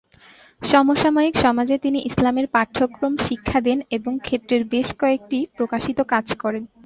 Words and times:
সমসাময়িক 0.61 1.35
সমাজে 1.37 1.75
তিনি 1.77 1.99
ইসলামের 2.09 2.47
পাঠ্যক্রম 2.53 3.13
শিক্ষা 3.27 3.59
দেন 3.61 3.77
এবং 3.97 4.13
ক্ষেত্রের 4.19 4.61
বেশ 4.73 4.87
কয়েকটি 4.99 5.39
প্রকাশিত 5.57 5.99
কাজ 6.11 6.27
করেন। 6.35 6.63